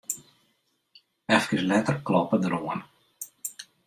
[1.37, 2.81] Efkes letter kloppe er oan.